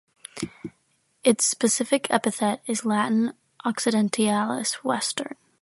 [1.23, 5.35] Its specific epithet is Latin "occidentalis" "western".